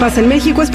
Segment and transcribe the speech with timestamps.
[0.00, 0.62] ¿Qué pasa en México?
[0.62, 0.70] Es...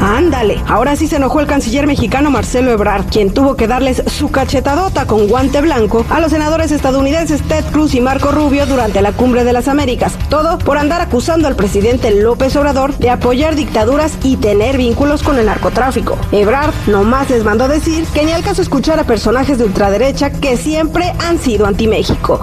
[0.00, 4.30] Ándale, ahora sí se enojó el canciller mexicano Marcelo Ebrard, quien tuvo que darles su
[4.30, 9.10] cachetadota con guante blanco a los senadores estadounidenses Ted Cruz y Marco Rubio durante la
[9.10, 10.16] Cumbre de las Américas.
[10.28, 15.40] Todo por andar acusando al presidente López Obrador de apoyar dictaduras y tener vínculos con
[15.40, 16.16] el narcotráfico.
[16.30, 20.56] Ebrard nomás les mandó decir que ni al caso escuchar a personajes de ultraderecha que
[20.56, 22.40] siempre han sido anti-México.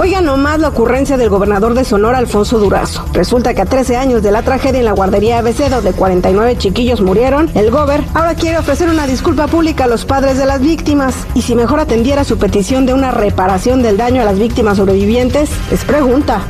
[0.00, 3.04] Oigan nomás la ocurrencia del gobernador de Sonora, Alfonso Durazo.
[3.12, 7.00] Resulta que a 13 años de la tragedia en la guardería ABC, donde 49 chiquillos
[7.00, 11.16] murieron, el gober ahora quiere ofrecer una disculpa pública a los padres de las víctimas.
[11.34, 15.50] Y si mejor atendiera su petición de una reparación del daño a las víctimas sobrevivientes,
[15.68, 16.42] les pregunta.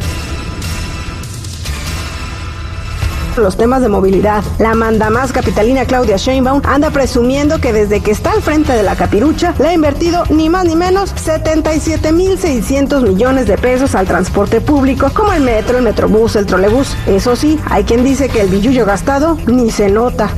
[3.42, 4.42] Los temas de movilidad.
[4.58, 8.96] La mandamás capitalina Claudia Sheinbaum anda presumiendo que desde que está al frente de la
[8.96, 15.10] capirucha le ha invertido ni más ni menos 77.600 millones de pesos al transporte público,
[15.14, 16.96] como el metro, el metrobús, el trolebús.
[17.06, 20.30] Eso sí, hay quien dice que el billullo gastado ni se nota.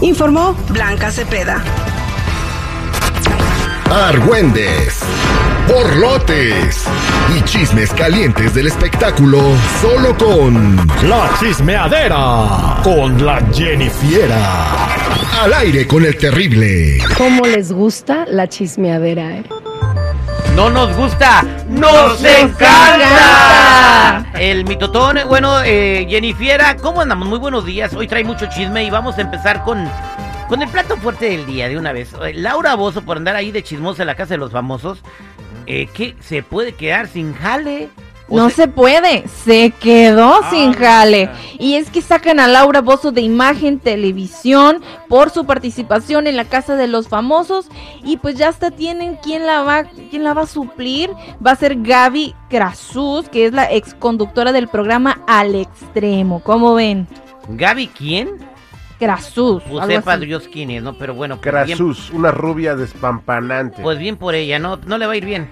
[0.00, 1.62] Informó Blanca Cepeda.
[3.90, 5.00] Argüendes,
[5.68, 6.86] borlotes
[7.34, 9.40] y chismes calientes del espectáculo
[9.80, 10.76] solo con
[11.08, 14.86] La Chismeadera con la Jennifiera.
[15.42, 16.98] Al aire con el terrible.
[17.16, 19.44] ¿Cómo les gusta la chismeadera, eh?
[20.54, 24.24] No nos gusta, nos encanta.
[24.38, 27.28] El mitotón, bueno, eh, Jennifiera, ¿cómo andamos?
[27.28, 27.92] Muy buenos días.
[27.94, 29.88] Hoy trae mucho chisme y vamos a empezar con
[30.48, 32.14] con el plato fuerte del día, de una vez.
[32.24, 35.02] Eh, Laura Bozo, por andar ahí de chismosa en la casa de los famosos,
[35.66, 36.16] eh, ¿qué?
[36.20, 37.88] ¿Se puede quedar sin jale?
[38.28, 41.30] ¿O No se puede, se quedó sin jale.
[41.60, 46.44] Y es que sacan a Laura Bozo de Imagen Televisión por su participación en la
[46.44, 47.68] Casa de los Famosos
[48.02, 51.10] y pues ya hasta tienen quién la va quién la va a suplir.
[51.44, 56.40] Va a ser Gaby Krasus, que es la ex conductora del programa Al Extremo.
[56.42, 57.06] ¿Cómo ven?
[57.48, 58.55] ¿Gaby quién?
[58.98, 59.62] Krasus.
[59.62, 60.26] Pues sepa así.
[60.26, 60.94] Dios quién es, ¿no?
[60.94, 63.82] Pero bueno, pues bien, Crasus, una rubia despampanante.
[63.82, 64.76] pues bien por ella, ¿no?
[64.86, 65.48] No le va a ir bien.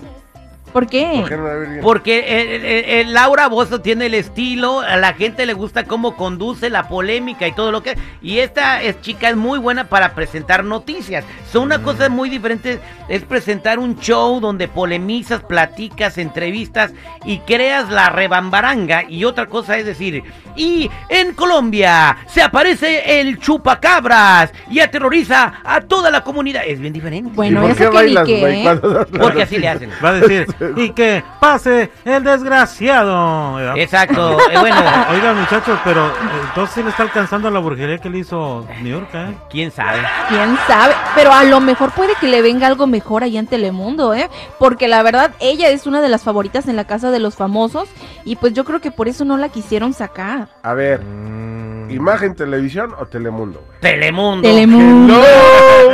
[0.75, 1.19] ¿Por qué?
[1.21, 1.81] ¿Por qué no la?
[1.83, 6.17] Porque eh, eh, eh, Laura Bozo tiene el estilo, a la gente le gusta cómo
[6.17, 7.97] conduce la polémica y todo lo que...
[8.21, 11.25] Y esta es, chica es muy buena para presentar noticias.
[11.53, 16.91] Son una cosa muy diferente, es presentar un show donde polemizas, platicas, entrevistas
[17.25, 19.05] y creas la rebambaranga.
[19.09, 20.25] Y otra cosa es decir,
[20.57, 26.63] y en Colombia se aparece el chupacabras y aterroriza a toda la comunidad.
[26.67, 27.31] Es bien diferente.
[27.31, 28.65] ¿Y Bueno, por eso qué que bailas, ni qué.
[28.65, 29.91] la Porque así le hacen.
[30.05, 33.55] Va a decir, y que pase el desgraciado.
[33.55, 33.77] ¿verdad?
[33.79, 34.39] Exacto.
[34.51, 34.77] eh, bueno,
[35.11, 36.11] Oigan, muchachos, pero eh,
[36.49, 39.35] entonces sí le está alcanzando la brujería que le hizo New York, ¿eh?
[39.51, 40.01] quién sabe.
[40.29, 40.95] ¿Quién sabe?
[41.15, 44.29] Pero a lo mejor puede que le venga algo mejor allá en Telemundo, ¿eh?
[44.59, 47.89] Porque la verdad, ella es una de las favoritas en la casa de los famosos
[48.25, 50.49] y pues yo creo que por eso no la quisieron sacar.
[50.63, 51.54] A ver, Mm,
[51.91, 53.81] ¿imagen televisión o Telemundo, güey?
[53.81, 54.43] Telemundo.
[54.49, 55.15] Telemundo.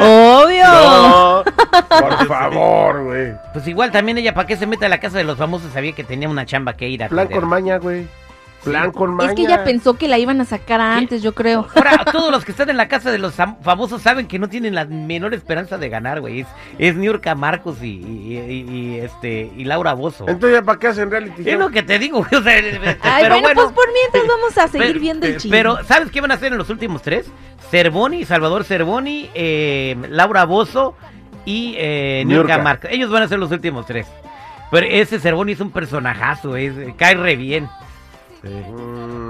[0.01, 0.65] Obvio.
[0.65, 1.45] No,
[1.89, 3.33] por favor, güey.
[3.53, 5.73] Pues igual también ella, ¿para qué se mete a la casa de los famosos?
[5.73, 7.41] Sabía que tenía una chamba que ir a Plan atender.
[7.41, 8.07] con maña, güey.
[8.65, 9.31] Plan con maña.
[9.31, 11.67] Es que ella pensó que la iban a sacar antes, yo creo.
[11.75, 14.49] Ahora, todos los que están en la casa de los fam- famosos saben que no
[14.49, 16.41] tienen la menor esperanza de ganar, güey.
[16.41, 16.47] Es,
[16.79, 20.27] es Niurka Marcos y, y- y- y, este y Laura Bozo.
[20.29, 22.41] Entonces, ¿para qué hacen reality Es lo que te digo, güey.
[22.41, 25.33] o sea, este, Ay, pero bueno, pues por mientras vamos a seguir Pero- viendo el
[25.33, 25.57] eh, chisme.
[25.57, 27.27] Pero, ¿sabes qué van a hacer en los últimos tres?
[27.71, 30.97] Cervoni, Salvador Cervoni, eh, Laura Bozo
[31.47, 32.59] y eh, Niurka.
[32.59, 32.91] Marcos.
[32.93, 34.07] Ellos van a ser los últimos tres.
[34.71, 37.69] Pero ese Cervoni es un personajazo, es, cae re bien.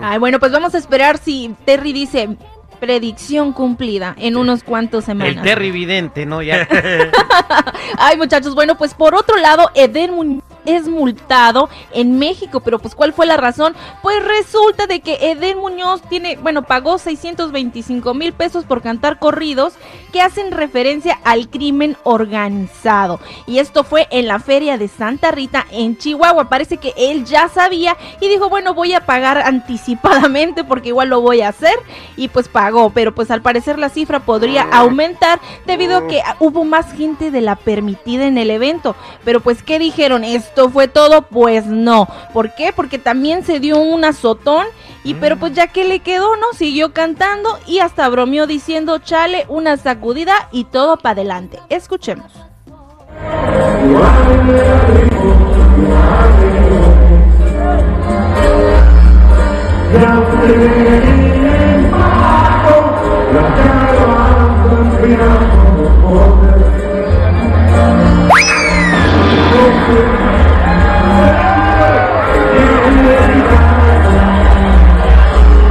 [0.02, 2.36] Ay, bueno, pues vamos a esperar si Terry dice
[2.80, 5.36] predicción cumplida en unos cuantos semanas.
[5.36, 6.42] El Terry Vidente, ¿no?
[6.42, 6.66] Ya.
[7.98, 10.42] Ay, muchachos, bueno, pues por otro lado, Eden Muñoz
[10.76, 13.75] es multado en México, pero pues ¿cuál fue la razón?
[14.02, 19.75] Pues resulta de que Eden Muñoz tiene, bueno, pagó 625 mil pesos por cantar corridos
[20.12, 23.20] que hacen referencia al crimen organizado.
[23.46, 26.49] Y esto fue en la feria de Santa Rita en Chihuahua.
[26.49, 31.20] Parece que él ya sabía y dijo, bueno, voy a pagar anticipadamente porque igual lo
[31.20, 31.75] voy a hacer.
[32.17, 36.64] Y pues pagó, pero pues al parecer la cifra podría aumentar debido a que hubo
[36.64, 38.96] más gente de la permitida en el evento.
[39.25, 40.25] Pero pues, ¿qué dijeron?
[40.25, 41.22] ¿Esto fue todo?
[41.22, 42.08] Pues no.
[42.32, 42.72] ¿Por qué?
[42.74, 44.66] Porque también se dio un azotón
[45.04, 46.52] y pero pues ya que le quedó, ¿no?
[46.54, 51.58] Siguió cantando y hasta bromeó diciendo, chale, una sacudida y todo para adelante.
[51.70, 52.30] Escuchemos.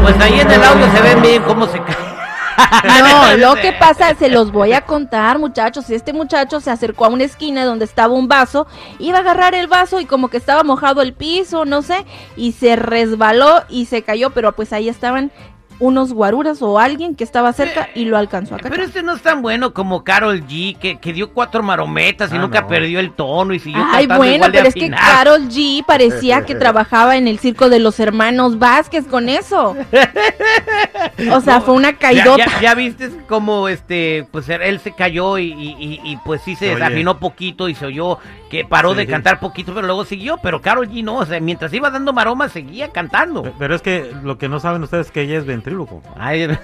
[0.10, 1.96] Pues ahí en el audio se ven bien cómo se cae.
[3.00, 5.88] No, lo que pasa, se los voy a contar, muchachos.
[5.92, 8.66] Este muchacho se acercó a una esquina donde estaba un vaso,
[8.98, 12.54] iba a agarrar el vaso y como que estaba mojado el piso, no sé, y
[12.54, 15.32] se resbaló y se cayó, pero pues ahí estaban
[15.80, 18.72] unos guaruras o alguien que estaba cerca y lo alcanzó a cachar.
[18.72, 22.36] Pero este no es tan bueno como Carol G, que, que dio cuatro marometas y
[22.36, 22.68] Ah, nunca no.
[22.68, 24.90] perdió el tono y siguió Ay, cantando bueno, igual de pero es que.
[24.90, 29.76] Carol G parecía que trabajaba en el circo de los hermanos Vázquez con eso.
[31.34, 32.46] O sea, fue una caidota.
[32.46, 36.56] ya, ya viste como este, pues él se cayó y, y- y- y, pues sí
[36.56, 36.76] se Se oye.
[36.84, 39.12] desafinó poquito y se oyó que paró de Sí.
[39.12, 40.38] cantar poquito, pero luego siguió.
[40.42, 43.44] Pero Carol G no, o sea, mientras iba dando maromas seguía cantando.
[43.44, 46.02] Pe- Pero es que lo que no saben ustedes es que ella es ventríloco.
[46.18, 46.48] Ay,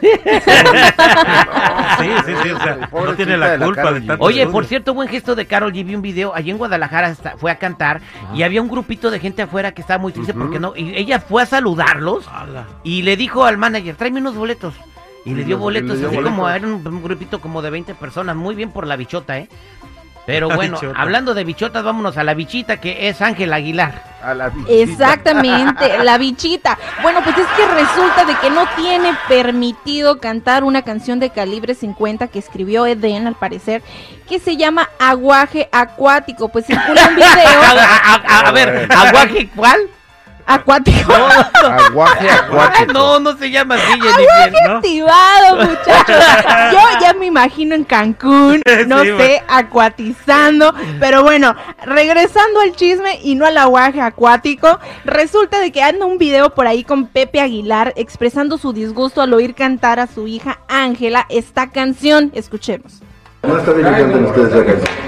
[2.00, 4.08] Sí, sí, sí, o sea, no tiene de la la culpa de G.
[4.08, 4.52] tanto Oye, estudio.
[4.52, 5.86] por cierto, buen gesto de Carol G.
[5.86, 8.02] Vi un video allí en Guadalajara, hasta- fue a cantar
[8.34, 10.74] y había un grupito de gente afuera que estaba muy triste porque no.
[10.76, 12.66] Y ella fue a saludarlos Ala.
[12.84, 14.74] y le dijo al manager, tráeme unos boletos.
[15.24, 17.70] Y le dio le- boletos, le dio así como era un, un grupito como de
[17.72, 18.36] 20 personas.
[18.36, 19.50] Muy bien por la bichota, ¿eh?
[20.26, 21.00] Pero bueno, bichota.
[21.00, 24.02] hablando de bichotas, vámonos a la bichita que es Ángel Aguilar.
[24.24, 24.72] A la bichita.
[24.74, 26.78] Exactamente, la bichita.
[27.04, 31.76] Bueno, pues es que resulta de que no tiene permitido cantar una canción de calibre
[31.76, 33.84] 50 que escribió Eden, al parecer,
[34.28, 36.50] que se llama Aguaje Acuático.
[36.50, 39.80] Pues circula un A, video a- a- a ver, ¿aguaje cuál?
[40.46, 41.14] Acuático.
[41.14, 42.94] Aguaje Ah, acuático.
[42.94, 44.00] no, no se llama así.
[44.68, 44.78] ¿no?
[44.78, 46.16] Activado, muchachos.
[46.72, 50.74] Yo ya me imagino en Cancún, no Sí, sé, acuatizando.
[51.00, 56.18] Pero bueno, regresando al chisme y no al aguaje acuático, resulta de que anda un
[56.18, 60.60] video por ahí con Pepe Aguilar expresando su disgusto al oír cantar a su hija
[60.68, 62.32] Ángela esta canción.
[62.34, 63.02] Escuchemos.
[63.48, 65.06] No está bien que canten ustedes canción.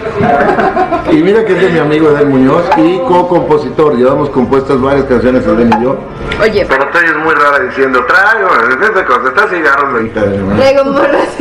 [1.11, 3.95] Y mira que es de mi amigo Edel Muñoz y co-compositor.
[3.95, 5.97] Llevamos compuestas varias canciones Edel y yo.
[6.41, 8.49] Oye, Pero tú es muy rara diciendo, traigo,
[8.83, 10.21] esa cosa, está cigarros ahorita.
[10.21, 10.55] ¿no?
[10.55, 11.37] traigo morras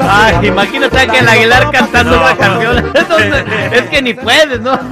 [0.00, 2.78] Ay, imagínate a Ángel Aguilar cantando una canción.
[2.94, 4.78] Entonces, es que ni puedes, ¿no?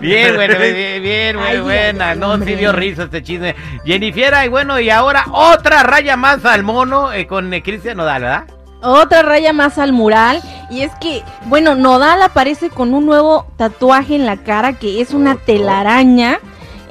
[0.00, 2.14] bien, bueno, bien, bien, muy buena.
[2.14, 3.54] No, sí dio risa este chisme.
[3.84, 8.22] Jennifer, y bueno, y ahora otra raya más al mono eh, con eh, Cristian Nodal,
[8.22, 8.44] ¿verdad?
[8.84, 10.40] Otra raya más al mural.
[10.70, 15.12] Y es que, bueno, Nodal aparece con un nuevo tatuaje en la cara que es
[15.14, 16.38] una telaraña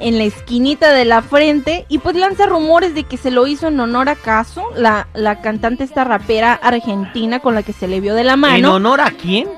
[0.00, 1.86] en la esquinita de la frente.
[1.88, 5.40] Y pues lanza rumores de que se lo hizo en honor a Casu, la, la
[5.40, 8.74] cantante esta rapera argentina con la que se le vio de la ¿En mano.
[8.74, 9.48] honor a quién?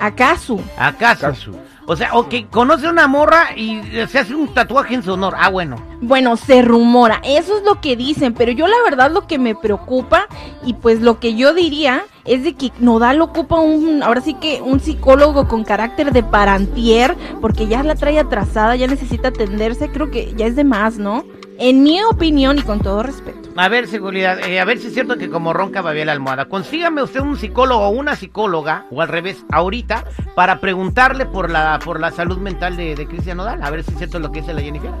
[0.00, 0.60] A Casu.
[0.76, 1.28] ¿Acaso?
[1.28, 1.56] Casu.
[1.90, 5.34] O sea, ok, conoce a una morra y se hace un tatuaje en su honor.
[5.38, 5.76] Ah, bueno.
[6.02, 9.54] Bueno, se rumora, eso es lo que dicen, pero yo la verdad lo que me
[9.54, 10.28] preocupa
[10.66, 14.60] y pues lo que yo diría es de que Nodal ocupa un, ahora sí que
[14.60, 20.10] un psicólogo con carácter de parantier, porque ya la trae atrasada, ya necesita atenderse, creo
[20.10, 21.24] que ya es de más, ¿no?
[21.58, 23.37] En mi opinión y con todo respeto.
[23.58, 26.44] A ver, seguridad, eh, a ver si es cierto que como ronca babía la almohada.
[26.44, 30.04] Consígame usted un psicólogo o una psicóloga, o al revés, ahorita,
[30.36, 33.60] para preguntarle por la por la salud mental de, de Cristian Nodal.
[33.64, 34.92] A ver si es cierto lo que dice la Jennifer.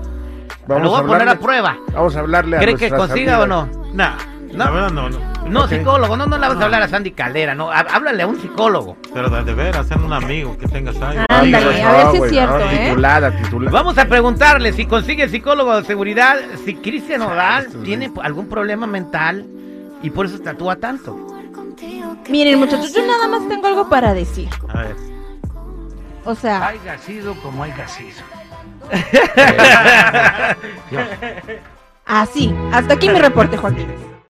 [0.66, 1.78] Vamos lo voy a, poner a prueba.
[1.92, 3.70] Vamos a hablarle a ¿Cree que consiga o no?
[3.94, 4.16] Nah,
[4.52, 4.64] No.
[4.64, 5.18] la verdad no, no.
[5.48, 7.70] No, psicólogo, no, no le vas a hablar a Sandy Caldera, no.
[7.70, 8.96] há- Háblale a un psicólogo.
[9.14, 11.18] Pero de, veras, sean un amigo que tengas ahí.
[11.28, 12.86] Ándale, a ver si es cierto, ¿eh?
[12.88, 13.70] Titulada, titulada.
[13.78, 19.46] Vamos a preguntarle si consigue psicólogo de seguridad, si Cristian Nodal tiene algún problema mental
[20.02, 21.16] y por eso se tatúa tanto.
[22.28, 24.48] Miren muchachos, yo nada más tengo algo para decir.
[24.68, 24.96] A ver.
[26.24, 28.18] O sea, Haya sido como haya sido.
[32.06, 33.86] así, hasta aquí mi reporte, Joaquín.